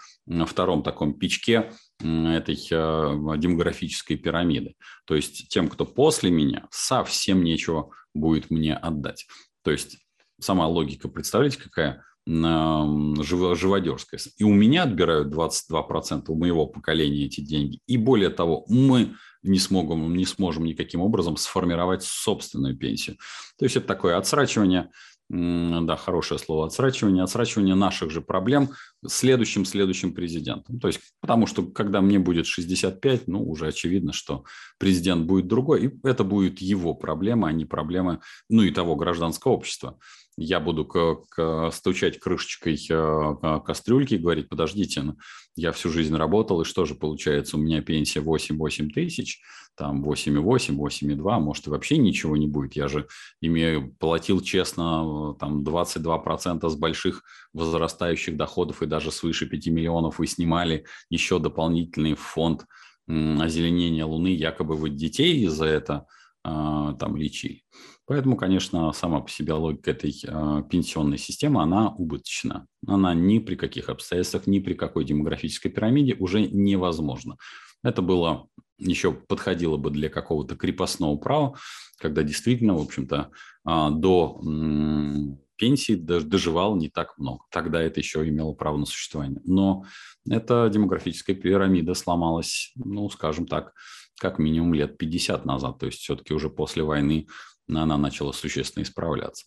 втором 0.46 0.84
таком 0.84 1.14
пичке 1.14 1.72
этой 2.00 2.56
э, 2.72 3.38
демографической 3.38 4.18
пирамиды. 4.18 4.76
То 5.06 5.16
есть 5.16 5.50
тем, 5.50 5.68
кто 5.68 5.86
после 5.86 6.32
меня, 6.32 6.68
совсем 6.72 7.44
нечего 7.44 7.92
будет 8.14 8.50
мне 8.50 8.76
отдать. 8.76 9.28
То 9.64 9.72
есть 9.72 9.98
сама 10.40 10.68
логика, 10.68 11.08
представляете, 11.10 11.60
какая 11.62 12.04
живодерская. 12.28 14.20
И 14.38 14.44
у 14.44 14.54
меня 14.54 14.84
отбирают 14.84 15.34
22% 15.34 16.26
у 16.28 16.36
моего 16.36 16.68
поколения 16.68 17.26
эти 17.26 17.42
деньги. 17.42 17.80
И 17.88 17.98
более 17.98 18.30
того, 18.30 18.66
мы 18.70 19.16
не, 19.42 19.58
смогем, 19.58 20.14
не 20.16 20.26
сможем 20.26 20.66
никаким 20.66 21.02
образом 21.02 21.38
сформировать 21.38 22.04
собственную 22.04 22.78
пенсию. 22.78 23.18
То 23.58 23.66
есть 23.66 23.78
это 23.78 23.88
такое 23.88 24.18
отсрачивание 24.18 24.92
да, 25.32 25.96
хорошее 25.96 26.40
слово, 26.40 26.66
отсрачивание, 26.66 27.24
отсрачивание 27.24 27.76
наших 27.76 28.10
же 28.10 28.20
проблем 28.20 28.72
следующим-следующим 29.06 30.16
президентом. 30.16 30.80
То 30.80 30.88
есть, 30.88 31.02
потому 31.22 31.46
что, 31.46 31.64
когда 31.64 32.02
мне 32.02 32.18
будет 32.18 32.48
65, 32.48 33.28
ну, 33.28 33.48
уже 33.48 33.68
очевидно, 33.68 34.12
что 34.12 34.44
президент 34.80 35.28
будет 35.28 35.48
другой, 35.48 35.86
и 35.86 35.92
это 36.04 36.24
будет 36.24 36.60
его 36.62 36.96
проблема, 36.96 37.48
а 37.48 37.52
не 37.52 37.66
проблемы, 37.66 38.22
ну, 38.50 38.64
и 38.64 38.72
того 38.72 38.96
гражданского 38.96 39.52
общества 39.52 40.00
я 40.40 40.60
буду 40.60 40.86
к, 40.86 41.24
к, 41.30 41.72
стучать 41.72 42.20
крышечкой 42.20 42.80
э, 42.90 43.36
кастрюльки 43.66 44.16
и 44.16 44.18
говорить, 44.18 44.50
подождите, 44.50 45.02
ну, 45.02 45.18
я 45.56 45.72
всю 45.72 45.90
жизнь 45.90 46.16
работал, 46.16 46.62
и 46.62 46.66
что 46.66 46.86
же 46.86 46.96
получается, 46.96 47.58
у 47.58 47.60
меня 47.60 47.82
пенсия 47.82 48.22
8-8 48.22 48.90
тысяч, 48.90 49.42
там 49.76 50.04
8,8, 50.04 50.76
8,2, 50.76 51.40
может 51.40 51.68
и 51.68 51.70
вообще 51.70 51.98
ничего 51.98 52.38
не 52.38 52.48
будет, 52.48 52.74
я 52.74 52.88
же 52.88 53.08
имею, 53.42 53.96
платил 54.00 54.42
честно 54.42 55.36
там 55.40 55.64
22% 55.64 56.68
с 56.70 56.76
больших 56.76 57.24
возрастающих 57.54 58.38
доходов 58.38 58.82
и 58.82 58.88
даже 58.88 59.12
свыше 59.12 59.46
5 59.46 59.68
миллионов 59.68 60.20
вы 60.20 60.28
снимали 60.28 60.86
еще 61.10 61.40
дополнительный 61.40 62.16
фонд 62.16 62.66
озеленения 63.08 64.06
Луны, 64.06 64.30
якобы 64.30 64.76
вы 64.76 64.90
детей 64.92 65.46
за 65.48 65.66
это 65.66 66.06
а, 66.44 66.94
там 66.94 67.16
лечили. 67.16 67.64
Поэтому, 68.10 68.36
конечно, 68.36 68.92
сама 68.92 69.20
по 69.22 69.30
себе 69.30 69.54
логика 69.54 69.92
этой 69.92 70.12
э, 70.26 70.64
пенсионной 70.68 71.20
системы, 71.20 71.62
она 71.62 71.90
убыточна. 71.90 72.66
Она 72.88 73.14
ни 73.14 73.38
при 73.38 73.54
каких 73.54 73.88
обстоятельствах, 73.88 74.48
ни 74.48 74.58
при 74.58 74.74
какой 74.74 75.06
демографической 75.06 75.70
пирамиде 75.70 76.16
уже 76.16 76.42
невозможно. 76.48 77.38
Это 77.84 78.02
было 78.02 78.48
еще 78.80 79.12
подходило 79.12 79.78
бы 79.78 79.92
для 79.92 80.10
какого-то 80.10 80.56
крепостного 80.56 81.18
права, 81.18 81.56
когда 82.00 82.24
действительно, 82.24 82.74
в 82.74 82.82
общем-то, 82.82 83.30
э, 83.68 83.90
до 83.92 84.42
э, 84.42 85.14
пенсии 85.56 85.94
доживал 85.94 86.78
не 86.78 86.90
так 86.90 87.16
много. 87.20 87.44
Тогда 87.52 87.80
это 87.80 88.00
еще 88.00 88.28
имело 88.28 88.54
право 88.54 88.78
на 88.78 88.88
существование. 88.88 89.40
Но 89.46 89.86
эта 90.28 90.68
демографическая 90.74 91.36
пирамида 91.36 91.94
сломалась, 91.94 92.72
ну, 92.74 93.08
скажем 93.12 93.46
так, 93.46 93.74
как 94.20 94.40
минимум 94.40 94.74
лет 94.74 94.98
50 94.98 95.46
назад. 95.46 95.78
То 95.78 95.86
есть 95.86 96.00
все-таки 96.00 96.34
уже 96.34 96.50
после 96.50 96.82
войны 96.82 97.28
она 97.70 97.98
начала 97.98 98.32
существенно 98.32 98.84
исправляться. 98.84 99.46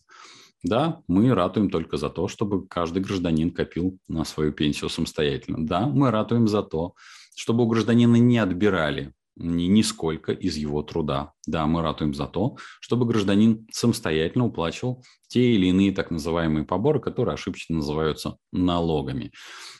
Да, 0.63 1.01
мы 1.07 1.33
ратуем 1.33 1.69
только 1.69 1.97
за 1.97 2.09
то, 2.09 2.27
чтобы 2.27 2.65
каждый 2.67 3.03
гражданин 3.03 3.51
копил 3.51 3.99
на 4.07 4.23
свою 4.23 4.53
пенсию 4.53 4.89
самостоятельно. 4.89 5.65
Да, 5.65 5.87
мы 5.87 6.09
ратуем 6.09 6.47
за 6.47 6.63
то, 6.63 6.95
чтобы 7.35 7.63
у 7.63 7.67
гражданина 7.67 8.15
не 8.15 8.37
отбирали 8.37 9.13
нисколько 9.35 10.31
из 10.31 10.55
его 10.57 10.83
труда. 10.83 11.33
Да, 11.47 11.65
мы 11.65 11.81
ратуем 11.81 12.13
за 12.13 12.27
то, 12.27 12.57
чтобы 12.79 13.05
гражданин 13.05 13.67
самостоятельно 13.71 14.45
уплачивал 14.45 15.03
те 15.27 15.55
или 15.55 15.67
иные 15.67 15.91
так 15.91 16.11
называемые 16.11 16.65
поборы, 16.65 16.99
которые 16.99 17.33
ошибочно 17.33 17.77
называются 17.77 18.37
налогами. 18.51 19.31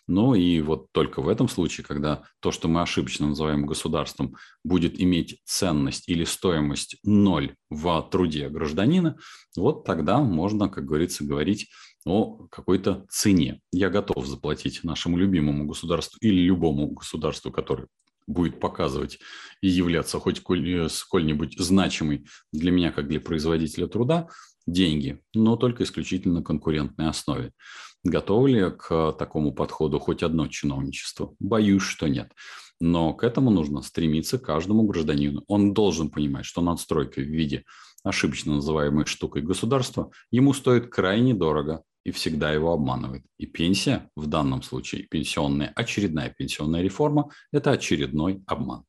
Ну 0.07 0.33
и 0.33 0.59
вот 0.61 0.87
только 0.91 1.21
в 1.21 1.29
этом 1.29 1.47
случае, 1.47 1.85
когда 1.85 2.23
то, 2.41 2.51
что 2.51 2.67
мы 2.67 2.81
ошибочно 2.81 3.27
называем 3.27 3.65
государством, 3.65 4.35
будет 4.63 4.99
иметь 4.99 5.39
ценность 5.45 6.09
или 6.09 6.25
стоимость 6.25 6.97
ноль 7.03 7.55
в 7.69 8.01
труде 8.11 8.49
гражданина, 8.49 9.17
вот 9.55 9.85
тогда 9.85 10.19
можно, 10.19 10.67
как 10.67 10.85
говорится, 10.85 11.23
говорить 11.23 11.69
о 12.05 12.47
какой-то 12.47 13.05
цене. 13.09 13.61
Я 13.71 13.89
готов 13.89 14.25
заплатить 14.25 14.83
нашему 14.83 15.17
любимому 15.17 15.65
государству 15.65 16.17
или 16.21 16.41
любому 16.41 16.87
государству, 16.87 17.51
который 17.51 17.87
будет 18.27 18.59
показывать 18.59 19.19
и 19.61 19.67
являться 19.67 20.19
хоть 20.19 20.41
э, 20.49 20.89
сколь-нибудь 20.89 21.57
значимой 21.59 22.25
для 22.51 22.71
меня, 22.71 22.91
как 22.91 23.07
для 23.07 23.19
производителя 23.19 23.87
труда, 23.87 24.27
деньги, 24.65 25.19
но 25.33 25.55
только 25.55 25.83
исключительно 25.83 26.35
на 26.35 26.43
конкурентной 26.43 27.09
основе. 27.09 27.51
Готовы 28.03 28.49
ли 28.51 28.71
к 28.71 29.13
такому 29.13 29.53
подходу 29.53 29.99
хоть 29.99 30.23
одно 30.23 30.47
чиновничество? 30.47 31.35
Боюсь, 31.39 31.83
что 31.83 32.07
нет. 32.07 32.31
Но 32.79 33.13
к 33.13 33.23
этому 33.23 33.49
нужно 33.49 33.81
стремиться 33.81 34.37
каждому 34.37 34.83
гражданину. 34.83 35.43
Он 35.47 35.73
должен 35.73 36.09
понимать, 36.09 36.45
что 36.45 36.61
надстройка 36.61 37.21
в 37.21 37.25
виде 37.25 37.63
ошибочно 38.03 38.55
называемой 38.55 39.05
штукой 39.05 39.41
государства 39.41 40.11
ему 40.31 40.53
стоит 40.53 40.89
крайне 40.89 41.33
дорого, 41.33 41.83
и 42.03 42.11
всегда 42.11 42.51
его 42.51 42.73
обманывает. 42.73 43.23
И 43.37 43.45
пенсия, 43.45 44.09
в 44.15 44.27
данном 44.27 44.61
случае 44.61 45.03
пенсионная, 45.03 45.71
очередная 45.75 46.29
пенсионная 46.29 46.81
реформа– 46.81 47.29
это 47.51 47.71
очередной 47.71 48.43
обман. 48.47 48.85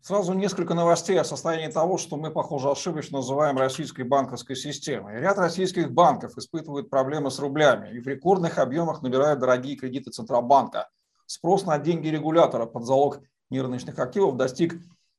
Сразу 0.00 0.34
несколько 0.34 0.74
новостей 0.74 1.18
о 1.18 1.24
состоянии 1.24 1.72
того, 1.72 1.96
что 1.96 2.18
мы, 2.18 2.30
похоже, 2.30 2.70
ошибочно 2.70 3.18
называем 3.18 3.56
российской 3.56 4.02
банковской 4.02 4.54
системой. 4.54 5.18
Ряд 5.18 5.38
российских 5.38 5.92
банков 5.92 6.36
испытывают 6.36 6.90
проблемы 6.90 7.30
с 7.30 7.38
рублями 7.38 7.90
и 7.90 8.00
в 8.00 8.06
рекордных 8.06 8.58
объемах 8.58 9.00
набирают 9.00 9.40
дорогие 9.40 9.76
кредиты 9.76 10.10
Центробанка. 10.10 10.90
Спрос 11.24 11.64
на 11.64 11.78
деньги 11.78 12.08
регулятора 12.08 12.66
под 12.66 12.84
залог 12.84 13.20
нерыночных 13.48 13.98
активов 13.98 14.36
достиг 14.36 14.74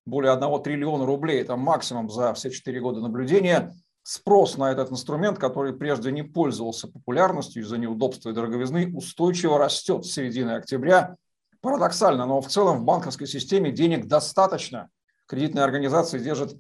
более 0.06 0.34
1 0.34 0.62
триллиона 0.62 1.08
рублей. 1.08 1.42
Это 1.42 1.56
максимум 1.56 2.12
за 2.12 2.36
все 2.36 2.52
4 2.52 2.80
года 2.80 3.02
наблюдения 3.02 3.74
спрос 4.06 4.58
на 4.58 4.72
этот 4.72 4.92
инструмент, 4.92 5.40
который 5.40 5.74
прежде 5.74 6.12
не 6.12 6.22
пользовался 6.22 6.88
популярностью 6.88 7.64
из-за 7.64 7.80
неудобства 7.80 8.30
и 8.30 8.34
дороговизны, 8.34 8.96
устойчиво 8.96 9.58
растет 9.58 10.06
с 10.06 10.12
середины 10.12 10.52
октября. 10.52 11.16
Парадоксально, 11.60 12.28
но 12.28 12.40
в 12.40 12.48
целом 12.48 12.82
в 12.82 12.84
банковской 12.84 13.26
системе 13.26 13.72
денег 13.72 14.06
достаточно. 14.06 14.90
Кредитные 15.26 15.64
организации 15.64 16.20
держат 16.20 16.56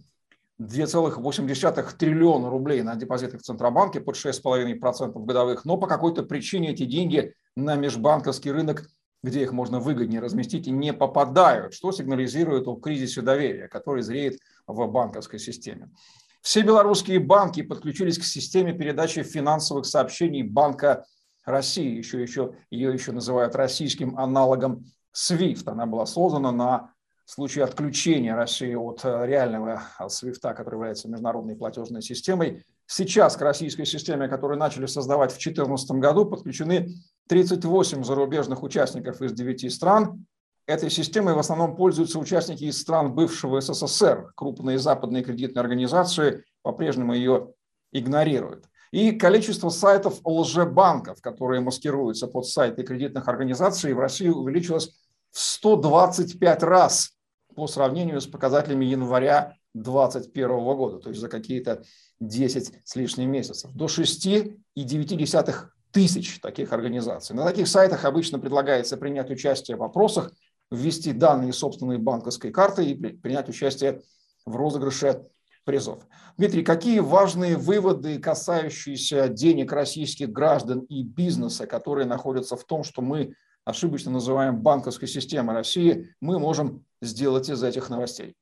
2,8 0.60 1.98
триллиона 1.98 2.50
рублей 2.50 2.82
на 2.82 2.96
депозитах 2.96 3.42
в 3.42 3.44
Центробанке 3.44 4.02
под 4.02 4.16
6,5% 4.16 5.24
годовых, 5.24 5.66
но 5.66 5.78
по 5.78 5.86
какой-то 5.86 6.24
причине 6.24 6.72
эти 6.72 6.86
деньги 6.86 7.36
на 7.56 7.75
межбанковский 7.75 8.52
рынок, 8.52 8.90
где 9.22 9.44
их 9.44 9.52
можно 9.52 9.80
выгоднее 9.80 10.20
разместить, 10.20 10.66
не 10.66 10.94
попадают, 10.94 11.75
что 11.75 11.92
сигнализирует 11.92 12.68
о 12.68 12.75
кризисе 12.75 13.22
доверия, 13.22 13.68
который 13.68 14.02
зреет 14.02 14.40
в 14.66 14.88
банковской 14.88 15.38
системе. 15.38 15.92
Все 16.46 16.62
белорусские 16.62 17.20
банки 17.20 17.64
подключились 17.64 18.20
к 18.20 18.24
системе 18.24 18.72
передачи 18.72 19.24
финансовых 19.24 19.88
сообщений 19.88 20.44
Банка 20.44 21.04
России. 21.44 21.98
Еще, 21.98 22.22
еще, 22.22 22.54
ее 22.70 22.94
еще 22.94 23.14
называют 23.14 23.56
российским 23.56 24.16
аналогом 24.16 24.86
SWIFT. 25.12 25.64
Она 25.66 25.88
была 25.88 26.06
создана 26.06 26.52
на 26.52 26.94
случай 27.25 27.62
отключения 27.62 28.36
России 28.36 28.75
от 28.75 29.04
э, 29.04 29.25
реального 29.25 29.82
SWIFT, 30.00 30.54
который 30.54 30.75
является 30.75 31.10
международной 31.10 31.56
платежной 31.56 32.04
системой. 32.04 32.64
Сейчас 32.86 33.36
к 33.38 33.42
российской 33.42 33.86
системе, 33.86 34.28
которую 34.28 34.60
начали 34.60 34.86
создавать 34.86 35.32
в 35.32 35.42
2014 35.42 35.92
году, 35.94 36.28
подключены 36.28 36.90
38 37.28 38.04
зарубежных 38.04 38.62
участников 38.62 39.20
из 39.24 39.34
9 39.34 39.74
стран. 39.74 40.28
Этой 40.67 40.89
системой 40.89 41.36
в 41.36 41.39
основном 41.39 41.75
пользуются 41.75 42.17
участники 42.17 42.63
из 42.63 42.81
стран 42.81 43.13
бывшего 43.13 43.62
СССР. 43.62 44.31
Крупные 44.36 44.79
западные 44.79 45.24
кредитные 45.24 45.62
организации 45.62 46.43
по-прежнему 46.63 47.13
ее 47.13 47.53
игнорируют. 47.91 48.65
И 48.91 49.12
количество 49.12 49.69
сайтов 49.69 50.22
лжебанков, 50.24 51.22
которые 51.22 51.62
маскируются 51.62 52.27
под 52.27 52.48
сайты 52.48 52.84
кредитных 52.84 53.27
организаций, 53.27 53.93
в 53.93 54.00
России 54.00 54.29
увеличилось 54.29 54.89
в 55.31 55.39
125 55.39 56.63
раз 56.63 57.12
по 57.55 57.67
сравнению 57.67 58.19
с 58.19 58.25
показателями 58.25 58.86
января 58.86 59.57
2021 59.75 60.50
года, 60.75 61.00
то 61.00 61.10
есть 61.10 61.22
за 61.22 61.29
какие-то 61.29 61.84
10 62.22 62.74
с 62.84 62.95
лишним 62.95 63.31
месяцев. 63.31 63.72
До 63.74 63.86
6,9 63.86 65.55
тысяч 65.91 66.39
таких 66.39 66.74
организаций. 66.74 67.36
На 67.36 67.45
таких 67.45 67.67
сайтах 67.67 68.05
обычно 68.05 68.39
предлагается 68.39 68.98
принять 68.98 69.29
участие 69.29 69.77
в 69.77 69.81
вопросах, 69.81 70.31
ввести 70.72 71.13
данные 71.13 71.53
собственной 71.53 71.98
банковской 71.98 72.51
карты 72.51 72.86
и 72.86 72.95
принять 72.95 73.50
участие 73.50 74.01
в 74.45 74.55
розыгрыше 74.55 75.25
призов. 75.63 76.05
Дмитрий, 76.38 76.63
какие 76.63 77.00
важные 77.00 77.57
выводы, 77.57 78.19
касающиеся 78.19 79.27
денег 79.27 79.72
российских 79.72 80.31
граждан 80.31 80.81
и 80.81 81.03
бизнеса, 81.03 81.65
которые 81.67 82.05
находятся 82.05 82.55
в 82.55 82.63
том, 82.63 82.84
что 82.84 83.01
мы 83.01 83.36
ошибочно 83.63 84.12
называем 84.12 84.62
банковской 84.62 85.07
системой 85.07 85.55
России, 85.55 86.13
мы 86.22 86.39
можем 86.39 86.86
сделать 87.01 87.50
из 87.50 87.63
этих 87.63 87.89
новостей? 87.89 88.36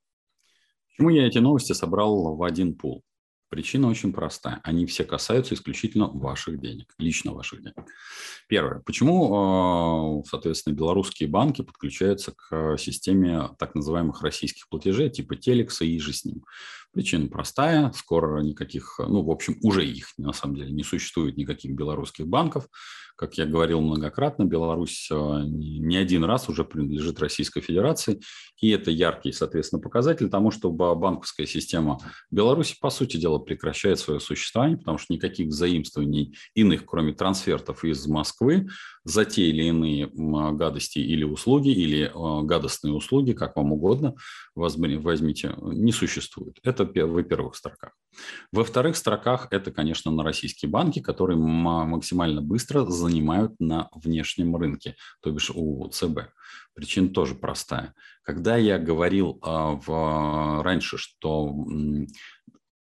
Почему 0.89 1.09
я 1.09 1.25
эти 1.25 1.39
новости 1.39 1.73
собрал 1.73 2.35
в 2.35 2.43
один 2.43 2.75
пул? 2.75 3.03
Причина 3.53 3.88
очень 3.88 4.12
простая. 4.12 4.60
Они 4.63 4.88
все 4.88 5.03
касаются 5.03 5.53
исключительно 5.53 6.07
ваших 6.07 6.60
денег, 6.60 6.91
лично 6.98 7.33
ваших 7.33 7.62
денег. 7.62 7.86
Первое. 8.48 8.79
Почему, 8.79 9.31
а, 9.36 10.24
соответственно, 10.27 10.74
белорусские 10.74 11.29
банки 11.29 11.62
подключаются 11.62 12.31
к 12.31 12.77
системе 12.79 13.50
так 13.60 13.75
называемых 13.75 14.24
российских 14.24 14.67
платежей 14.69 15.12
типа 15.12 15.36
Телекса 15.36 15.86
и 15.86 16.00
же 16.00 16.13
с 16.13 16.25
ним? 16.25 16.43
Причина 16.93 17.27
простая. 17.27 17.91
Скоро 17.95 18.41
никаких, 18.41 19.00
ну, 19.00 19.23
в 19.23 19.31
общем, 19.31 19.57
уже 19.63 19.85
их 19.85 20.13
на 20.17 20.31
самом 20.31 20.55
деле 20.55 20.71
не 20.71 20.83
существует 20.83 21.38
никаких 21.38 21.73
белорусских 21.75 22.27
банков. 22.27 22.67
Как 23.15 23.38
я 23.38 23.45
говорил 23.45 23.79
многократно, 23.79 24.43
Беларусь 24.43 25.07
а, 25.12 25.43
не 25.43 25.97
один 25.97 26.23
раз 26.23 26.50
уже 26.50 26.65
принадлежит 26.65 27.19
Российской 27.19 27.62
Федерации, 27.62 28.21
и 28.59 28.69
это 28.69 28.89
яркий, 28.89 29.31
соответственно, 29.31 29.81
показатель 29.81 30.29
тому, 30.29 30.50
что 30.50 30.71
банковская 30.71 31.45
система 31.45 32.00
Беларуси, 32.31 32.75
по 32.79 32.89
сути 32.89 33.17
дела, 33.17 33.38
прекращает 33.38 34.00
свое 34.00 34.19
существование, 34.19 34.77
потому 34.77 34.97
что 34.97 35.13
никаких 35.13 35.51
заимствований 35.51 36.35
иных, 36.55 36.85
кроме 36.85 37.13
трансфертов 37.13 37.83
из 37.83 38.07
Москвы, 38.07 38.67
за 39.03 39.25
те 39.25 39.43
или 39.50 39.63
иные 39.63 40.09
гадости 40.53 41.00
или 41.00 41.23
услуги, 41.23 41.69
или 41.69 42.12
а, 42.13 42.41
гадостные 42.41 42.93
услуги, 42.93 43.33
как 43.33 43.55
вам 43.55 43.73
угодно, 43.73 44.15
возьмите, 44.55 45.55
не 45.62 45.91
существует. 45.91 46.57
Это 46.63 46.82
в 46.85 47.23
первых 47.23 47.55
строках. 47.55 47.91
Во 48.51 48.63
вторых 48.63 48.95
строках 48.95 49.47
это, 49.51 49.71
конечно, 49.71 50.11
на 50.11 50.23
российские 50.23 50.69
банки, 50.69 50.99
которые 50.99 51.37
максимально 51.37 52.41
быстро 52.41 52.85
занимают 52.85 53.59
на 53.59 53.89
внешнем 53.93 54.55
рынке, 54.55 54.95
то 55.21 55.31
бишь 55.31 55.51
у 55.53 55.87
ЦБ. 55.89 56.29
Причина 56.73 57.09
тоже 57.09 57.35
простая. 57.35 57.93
Когда 58.23 58.57
я 58.57 58.77
говорил 58.77 59.39
а, 59.41 59.71
в, 59.75 60.63
раньше, 60.63 60.97
что 60.97 61.55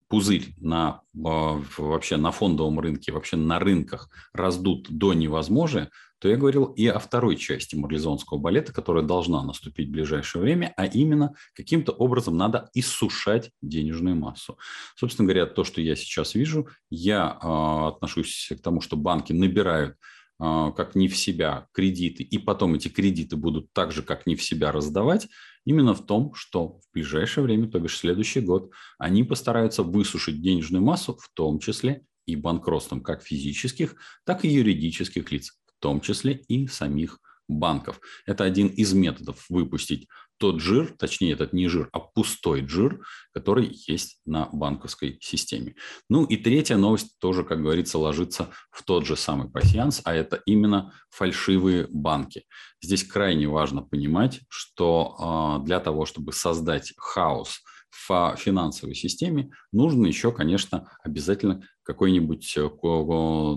пузырь 0.09 0.55
на, 0.59 1.01
вообще 1.15 2.19
на 2.19 2.33
фондовом 2.33 2.79
рынке, 2.81 3.13
вообще 3.13 3.37
на 3.37 3.59
рынках 3.59 4.11
раздут 4.35 4.91
до 4.91 5.15
невозможного, 5.15 5.89
то 6.23 6.29
я 6.29 6.37
говорил 6.37 6.67
и 6.67 6.87
о 6.87 7.01
второй 7.01 7.35
части 7.35 7.75
марлезонского 7.75 8.39
балета, 8.39 8.73
которая 8.73 9.03
должна 9.03 9.43
наступить 9.43 9.89
в 9.89 9.91
ближайшее 9.91 10.41
время, 10.41 10.73
а 10.77 10.87
именно 10.87 11.35
каким-то 11.53 11.91
образом 11.91 12.37
надо 12.37 12.71
иссушать 12.75 13.51
денежную 13.61 14.15
массу. 14.15 14.57
Собственно 14.95 15.27
говоря, 15.27 15.47
то, 15.47 15.65
что 15.65 15.81
я 15.81 15.97
сейчас 15.97 16.37
вижу, 16.37 16.69
я 16.91 17.41
э, 17.43 17.89
отношусь 17.89 18.53
к 18.57 18.63
тому, 18.63 18.81
что 18.81 18.97
банки 18.97 19.33
набирают 19.33 19.97
э, 20.41 20.73
как 20.77 20.95
не 20.95 21.09
в 21.09 21.17
себя 21.17 21.67
кредиты, 21.73 22.23
и 22.23 22.39
потом 22.39 22.75
эти 22.75 22.87
кредиты 22.87 23.35
будут 23.35 23.73
так 23.73 23.91
же, 23.91 24.05
как 24.05 24.25
не 24.25 24.37
в 24.37 24.45
себя 24.45 24.71
раздавать, 24.71 25.27
именно 25.65 25.93
в 25.93 26.07
том, 26.07 26.35
что 26.35 26.79
в 26.79 26.83
ближайшее 26.95 27.43
время, 27.43 27.69
то 27.69 27.81
бишь 27.81 27.99
следующий 27.99 28.43
год, 28.43 28.71
они 28.97 29.25
постараются 29.25 29.83
высушить 29.83 30.41
денежную 30.41 30.85
массу, 30.85 31.17
в 31.17 31.29
том 31.35 31.59
числе 31.59 32.05
и 32.27 32.37
банкротством 32.37 33.01
как 33.01 33.25
физических, 33.25 33.97
так 34.25 34.45
и 34.45 34.49
юридических 34.49 35.33
лиц, 35.33 35.59
том 35.83 36.01
числе 36.01 36.43
и 36.49 36.67
самих 36.67 37.19
банков. 37.49 38.01
Это 38.25 38.45
один 38.45 38.69
из 38.69 38.93
методов 38.95 39.45
выпустить 39.49 40.09
тот 40.39 40.61
жир, 40.61 40.93
точнее, 40.99 41.35
этот 41.35 41.53
не 41.53 41.69
жир, 41.69 41.89
а 41.93 42.01
пустой 42.01 42.67
жир, 42.67 43.05
который 43.33 43.79
есть 43.87 44.19
на 44.25 44.49
банковской 44.53 45.19
системе. 45.21 45.77
Ну 46.09 46.25
и 46.25 46.37
третья 46.37 46.77
новость 46.77 47.17
тоже, 47.21 47.45
как 47.45 47.63
говорится, 47.63 47.99
ложится 47.99 48.51
в 48.73 48.83
тот 48.83 49.07
же 49.07 49.17
самый 49.17 49.49
пассианс, 49.49 50.01
а 50.05 50.15
это 50.15 50.43
именно 50.47 50.95
фальшивые 51.11 51.87
банки. 51.91 52.45
Здесь 52.81 53.05
крайне 53.05 53.47
важно 53.47 53.83
понимать, 53.83 54.41
что 54.49 55.61
э, 55.61 55.65
для 55.65 55.79
того, 55.79 56.07
чтобы 56.07 56.33
создать 56.33 56.93
хаос 56.97 57.61
в 58.09 58.35
финансовой 58.37 58.95
системе, 58.95 59.51
нужно 59.71 60.07
еще, 60.07 60.33
конечно, 60.33 60.91
обязательно 61.05 61.63
какой-нибудь 61.83 62.57
э, 62.57 62.69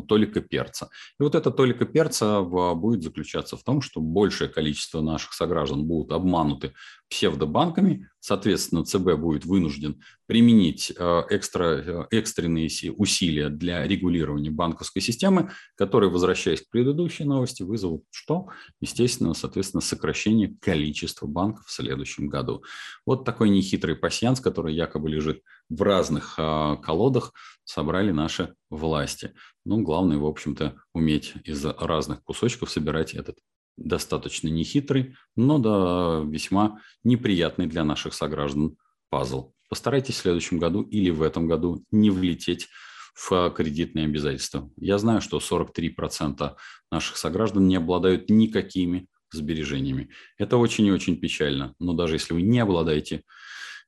толика 0.08 0.42
перца. 0.42 0.90
И 1.20 1.24
вот 1.24 1.36
эта 1.36 1.52
толика 1.52 1.86
перца 1.86 2.42
будет 2.42 3.04
заключаться 3.04 3.58
в 3.58 3.64
том, 3.64 3.82
что 3.82 4.02
большее 4.02 4.50
количество 4.50 5.02
наших 5.02 5.34
сограждан 5.34 5.86
будут 5.86 6.12
обмануты 6.12 6.74
псевдобанками, 7.10 8.10
соответственно, 8.20 8.84
ЦБ 8.84 9.16
будет 9.20 9.46
вынужден 9.46 10.02
применить 10.26 10.92
э, 10.98 11.24
экстра, 11.30 11.64
э, 11.64 12.06
экстренные 12.12 12.70
усилия 12.98 13.50
для 13.50 13.88
регулирования 13.88 14.50
банковской 14.50 15.02
системы, 15.02 15.52
которые, 15.76 16.10
возвращаясь 16.10 16.62
к 16.62 16.70
предыдущей 16.70 17.24
новости, 17.24 17.62
вызовут 17.62 18.04
что? 18.10 18.48
Естественно, 18.82 19.36
соответственно, 19.36 19.82
сокращение 19.82 20.56
количества 20.60 21.28
банков 21.28 21.68
в 21.68 21.72
следующем 21.72 22.28
году. 22.28 22.64
Вот 23.06 23.24
такой 23.24 23.50
нехитрый 23.50 23.96
пассианс, 23.96 24.40
который 24.40 24.74
якобы 24.74 25.10
лежит 25.10 25.42
в 25.70 25.82
разных 25.82 26.36
колодах, 26.36 27.34
собрали 27.64 28.12
наши 28.12 28.56
власти. 28.70 29.34
Ну, 29.66 29.82
главное, 29.82 30.18
в 30.18 30.26
общем-то, 30.26 30.76
уметь 30.94 31.34
из 31.44 31.66
разных 31.66 32.24
кусочков 32.24 32.70
собирать 32.70 33.14
этот 33.14 33.38
достаточно 33.78 34.48
нехитрый, 34.48 35.16
но 35.36 35.60
да, 35.60 36.24
весьма 36.26 36.80
неприятный 37.04 37.68
для 37.68 37.84
наших 37.84 38.14
сограждан 38.14 38.78
пазл. 39.10 39.54
Постарайтесь 39.70 40.16
в 40.16 40.20
следующем 40.20 40.60
году 40.60 40.84
или 40.84 41.10
в 41.10 41.22
этом 41.22 41.48
году 41.48 41.84
не 41.92 42.10
влететь 42.10 42.68
в 43.16 43.50
кредитные 43.50 44.06
обязательства. 44.06 44.70
Я 44.78 44.98
знаю, 44.98 45.22
что 45.22 45.40
43% 45.40 46.56
наших 46.92 47.18
сограждан 47.18 47.68
не 47.68 47.78
обладают 47.78 48.30
никакими 48.30 49.08
сбережениями. 49.32 50.10
Это 50.38 50.58
очень 50.58 50.86
и 50.86 50.92
очень 50.92 51.18
печально. 51.18 51.74
Но 51.80 51.94
даже 51.94 52.16
если 52.16 52.34
вы 52.34 52.44
не 52.44 52.60
обладаете 52.60 53.24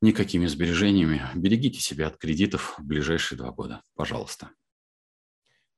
никакими 0.01 0.45
сбережениями. 0.45 1.21
Берегите 1.35 1.79
себя 1.79 2.07
от 2.07 2.17
кредитов 2.17 2.75
в 2.77 2.83
ближайшие 2.83 3.37
два 3.37 3.51
года. 3.51 3.81
Пожалуйста. 3.95 4.49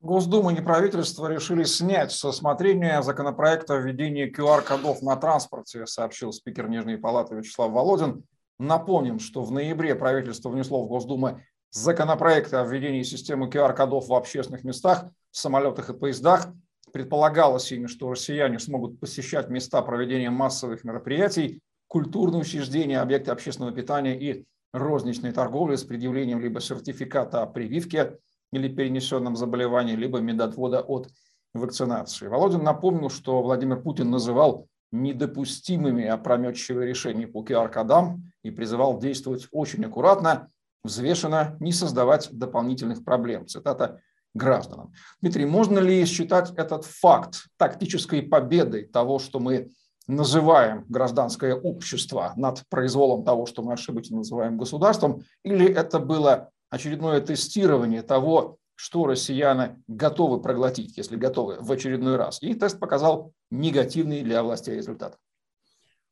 Госдума 0.02 0.54
и 0.54 0.62
правительство 0.62 1.28
решили 1.28 1.66
снять 1.66 2.14
с 2.14 2.24
рассмотрения 2.24 3.02
законопроекта 3.02 3.76
о 3.76 3.80
введении 3.80 4.32
QR-кодов 4.34 5.02
на 5.02 5.18
транспорте, 5.18 5.86
сообщил 5.86 6.32
спикер 6.32 6.70
Нижней 6.70 6.96
Палаты 6.96 7.36
Вячеслав 7.36 7.72
Володин. 7.72 8.24
Напомним, 8.60 9.20
что 9.20 9.44
в 9.44 9.52
ноябре 9.52 9.96
правительство 9.96 10.50
внесло 10.50 10.86
в 10.86 10.88
Госдуму 10.88 11.42
законопроект 11.72 12.54
о 12.54 12.64
введении 12.64 13.04
системы 13.04 13.50
QR-кодов 13.50 14.08
в 14.08 14.14
общественных 14.14 14.64
местах, 14.64 15.06
самолетах 15.32 15.90
и 15.90 15.94
поездах. 15.94 16.48
Предполагалось 16.94 17.72
ими, 17.72 17.88
что 17.88 18.10
россияне 18.10 18.58
смогут 18.58 19.00
посещать 19.00 19.50
места 19.50 19.82
проведения 19.82 20.30
массовых 20.30 20.86
мероприятий 20.86 21.62
культурные 21.90 22.42
учреждения, 22.42 23.02
объекты 23.02 23.32
общественного 23.32 23.76
питания 23.76 24.18
и 24.18 24.46
розничной 24.72 25.34
торговли 25.34 25.76
с 25.76 25.84
предъявлением 25.84 26.40
либо 26.40 26.62
сертификата 26.62 27.42
о 27.42 27.48
прививке 27.48 28.20
или 28.54 28.70
перенесенном 28.70 29.36
заболевании, 29.36 29.96
либо 29.96 30.20
медотвода 30.20 30.82
от 30.82 31.10
вакцинации. 31.54 32.28
Володин 32.28 32.64
напомнил, 32.64 33.10
что 33.10 33.42
Владимир 33.42 33.82
Путин 33.82 34.12
называл 34.12 34.68
недопустимыми 34.92 36.06
опрометчивые 36.06 36.88
решения 36.88 37.28
по 37.28 37.44
QR-кодам 37.44 38.32
и 38.44 38.52
призывал 38.52 39.00
действовать 39.00 39.48
очень 39.52 39.84
аккуратно, 39.86 40.50
взвешенно, 40.84 41.58
не 41.60 41.72
создавать 41.72 42.30
дополнительных 42.32 43.04
проблем. 43.04 43.48
Цитата 43.48 44.00
гражданам. 44.36 44.94
Дмитрий, 45.22 45.46
можно 45.46 45.80
ли 45.80 46.06
считать 46.06 46.52
этот 46.56 46.86
факт 46.86 47.48
тактической 47.58 48.22
победой 48.22 48.86
того, 48.86 49.18
что 49.18 49.40
мы 49.40 49.72
называем 50.10 50.86
гражданское 50.90 51.54
общество 51.54 52.34
над 52.36 52.64
произволом 52.68 53.24
того, 53.24 53.46
что 53.46 53.62
мы 53.62 53.74
ошибочно 53.74 54.18
называем 54.18 54.58
государством, 54.58 55.22
или 55.44 55.72
это 55.72 56.00
было 56.00 56.50
очередное 56.72 57.22
тестирование 57.22 58.02
того, 58.02 58.58
что 58.74 59.06
россияне 59.06 59.82
готовы 59.88 60.42
проглотить, 60.42 60.98
если 60.98 61.16
готовы 61.16 61.58
в 61.60 61.72
очередной 61.72 62.16
раз. 62.16 62.42
И 62.42 62.56
тест 62.56 62.80
показал 62.80 63.34
негативный 63.52 64.24
для 64.24 64.42
властей 64.42 64.78
результат. 64.78 65.16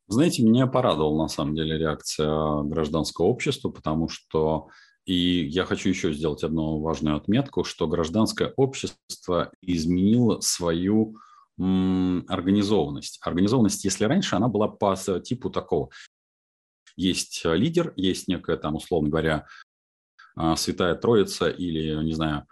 Знаете, 0.07 0.43
меня 0.43 0.67
порадовала 0.67 1.23
на 1.23 1.27
самом 1.27 1.55
деле 1.55 1.77
реакция 1.77 2.61
гражданского 2.63 3.25
общества, 3.25 3.69
потому 3.69 4.09
что 4.09 4.67
и 5.05 5.45
я 5.45 5.63
хочу 5.63 5.87
еще 5.89 6.13
сделать 6.13 6.43
одну 6.43 6.81
важную 6.81 7.15
отметку, 7.15 7.63
что 7.63 7.87
гражданское 7.87 8.53
общество 8.57 9.51
изменило 9.61 10.41
свою 10.41 11.15
организованность. 11.57 13.19
Организованность, 13.21 13.83
если 13.83 14.05
раньше 14.05 14.35
она 14.35 14.47
была 14.47 14.67
по 14.67 14.95
типу 14.95 15.49
такого. 15.49 15.89
Есть 16.95 17.41
э, 17.45 17.55
лидер, 17.55 17.93
есть 17.95 18.27
некая 18.27 18.57
там, 18.57 18.75
условно 18.75 19.09
говоря, 19.09 19.45
а, 20.35 20.55
Святая 20.55 20.95
Троица 20.95 21.49
или, 21.49 22.03
не 22.03 22.13
знаю, 22.13 22.45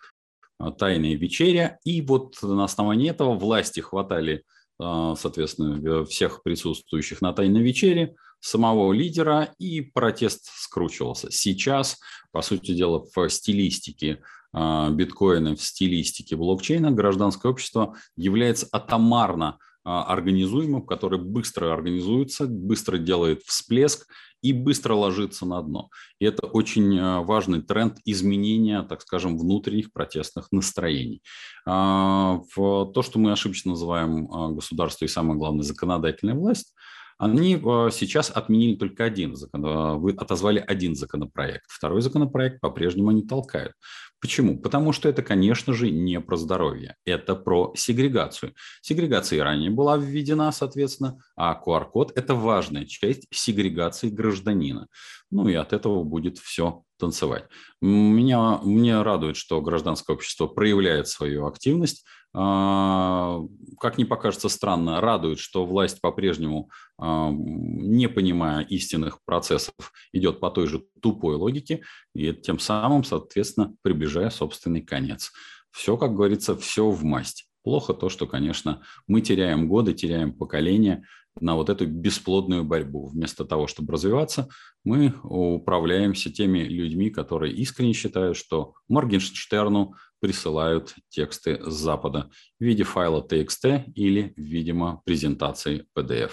а, 0.59 0.71
Тайная 0.71 1.15
вечеря. 1.15 1.79
И 1.83 2.01
вот 2.01 2.41
на 2.41 2.63
основании 2.63 3.09
этого 3.09 3.35
власти 3.35 3.79
хватали, 3.79 4.43
а, 4.79 5.15
соответственно, 5.15 6.05
всех 6.05 6.43
присутствующих 6.43 7.21
на 7.21 7.33
Тайной 7.33 7.61
вечере, 7.61 8.15
самого 8.39 8.93
лидера, 8.93 9.53
и 9.57 9.81
протест 9.81 10.45
скручивался. 10.45 11.31
Сейчас, 11.31 11.99
по 12.31 12.41
сути 12.41 12.73
дела, 12.73 13.05
в 13.15 13.29
стилистике 13.29 14.21
биткоина 14.55 15.55
в 15.55 15.61
стилистике 15.61 16.35
блокчейна, 16.35 16.91
гражданское 16.91 17.51
общество 17.51 17.95
является 18.15 18.67
атомарно 18.71 19.57
а, 19.85 20.03
организуемым, 20.05 20.83
который 20.83 21.19
быстро 21.19 21.71
организуется, 21.71 22.47
быстро 22.47 22.97
делает 22.97 23.43
всплеск 23.43 24.07
и 24.41 24.51
быстро 24.51 24.95
ложится 24.95 25.45
на 25.45 25.61
дно. 25.61 25.89
И 26.19 26.25
это 26.25 26.47
очень 26.47 26.97
а, 26.97 27.21
важный 27.21 27.61
тренд 27.61 27.99
изменения, 28.03 28.81
так 28.81 29.01
скажем, 29.01 29.37
внутренних 29.37 29.93
протестных 29.93 30.51
настроений. 30.51 31.21
В 31.65 32.91
то, 32.93 33.01
что 33.01 33.19
мы 33.19 33.31
ошибочно 33.31 33.71
называем 33.71 34.27
государство 34.55 35.05
и, 35.05 35.07
самое 35.07 35.37
главное, 35.37 35.63
законодательная 35.63 36.35
власть, 36.35 36.75
они 37.17 37.56
сейчас 37.91 38.30
отменили 38.30 38.75
только 38.75 39.04
один, 39.04 39.36
вы 39.54 40.12
отозвали 40.12 40.63
один 40.65 40.95
законопроект. 40.95 41.65
Второй 41.67 42.01
законопроект 42.01 42.62
по-прежнему 42.62 43.10
они 43.10 43.23
толкают. 43.23 43.73
Почему? 44.21 44.58
Потому 44.58 44.91
что 44.93 45.10
это, 45.10 45.21
конечно 45.21 45.73
же, 45.73 45.91
не 45.91 46.19
про 46.19 46.38
здоровье, 46.38 46.95
это 47.06 47.36
про 47.36 47.73
сегрегацию. 47.75 48.54
Сегрегация 48.82 49.43
ранее 49.43 49.69
была 49.69 49.97
введена, 49.97 50.51
соответственно, 50.51 51.19
а 51.36 51.62
QR-код– 51.63 52.13
это 52.15 52.34
важная 52.34 52.86
часть 52.86 53.28
сегрегации 53.30 54.10
гражданина. 54.10 54.88
Ну 55.30 55.47
и 55.47 55.54
от 55.54 55.73
этого 55.73 56.04
будет 56.04 56.39
все 56.39 56.84
танцевать. 56.97 57.45
Меня, 57.81 58.60
мне 58.63 59.01
радует, 59.01 59.36
что 59.36 59.62
гражданское 59.62 60.13
общество 60.13 60.47
проявляет 60.47 61.08
свою 61.08 61.45
активность. 61.45 62.05
А, 62.38 63.39
как 63.79 63.97
не 63.97 64.03
покажется 64.03 64.49
странно, 64.49 64.99
радует, 64.99 65.39
что 65.39 65.65
власть 65.65 66.01
по-прежнему, 66.01 66.69
а, 66.97 67.31
не 67.31 68.10
понимая 68.10 68.65
истинных 68.65 69.19
процессов, 69.23 69.73
идет 70.12 70.41
по 70.41 70.51
той 70.51 70.67
же 70.67 70.84
тупой 71.01 71.36
логике 71.36 71.84
и 72.13 72.34
тем 72.34 72.60
самым, 72.60 73.05
соответственно, 73.05 73.73
приближая 73.81 74.29
собственный 74.29 74.81
конец. 74.81 75.31
Все, 75.71 75.95
как 75.95 76.13
говорится, 76.13 76.58
все 76.58 76.89
в 76.89 77.03
масть. 77.03 77.47
Плохо 77.63 77.93
то, 77.93 78.10
что, 78.10 78.27
конечно, 78.27 78.84
мы 79.08 79.21
теряем 79.21 79.67
годы, 79.67 79.93
теряем 79.93 80.34
поколения, 80.34 81.05
на 81.39 81.55
вот 81.55 81.69
эту 81.69 81.85
бесплодную 81.85 82.63
борьбу. 82.63 83.07
Вместо 83.07 83.45
того, 83.45 83.67
чтобы 83.67 83.93
развиваться, 83.93 84.47
мы 84.83 85.13
управляемся 85.23 86.31
теми 86.31 86.59
людьми, 86.59 87.09
которые 87.09 87.53
искренне 87.53 87.93
считают, 87.93 88.37
что 88.37 88.73
Моргенштерну 88.87 89.95
присылают 90.21 90.95
тексты 91.09 91.61
с 91.61 91.73
Запада 91.73 92.29
в 92.59 92.63
виде 92.63 92.83
файла 92.83 93.21
TXT 93.21 93.91
или, 93.93 94.33
видимо, 94.37 95.01
презентации 95.05 95.85
PDF. 95.95 96.31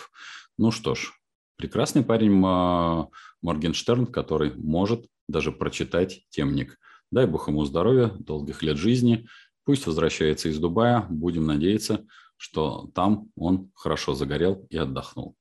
Ну 0.56 0.70
что 0.70 0.94
ж, 0.94 1.12
прекрасный 1.56 2.04
парень 2.04 2.32
Моргенштерн, 3.42 4.06
который 4.06 4.54
может 4.54 5.06
даже 5.28 5.50
прочитать 5.50 6.24
темник. 6.30 6.78
Дай 7.10 7.26
бог 7.26 7.48
ему 7.48 7.64
здоровья, 7.64 8.08
долгих 8.20 8.62
лет 8.62 8.76
жизни. 8.76 9.26
Пусть 9.64 9.86
возвращается 9.86 10.48
из 10.48 10.58
Дубая. 10.58 11.06
Будем 11.10 11.46
надеяться, 11.46 12.06
что 12.42 12.88
там 12.92 13.30
он 13.36 13.70
хорошо 13.72 14.14
загорел 14.14 14.66
и 14.68 14.76
отдохнул. 14.76 15.36